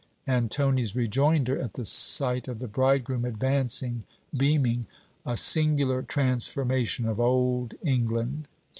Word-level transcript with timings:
and 0.25 0.49
Tony's 0.49 0.95
rejoinder, 0.95 1.59
at 1.59 1.73
the 1.73 1.85
sight 1.85 2.47
of 2.47 2.57
the 2.57 2.67
bridegroom 2.67 3.23
advancing, 3.23 4.01
beaming: 4.35 4.87
'A 5.27 5.37
singular 5.37 6.01
transformation 6.01 7.07
of 7.07 7.19
Old 7.19 7.75
England!' 7.83 8.47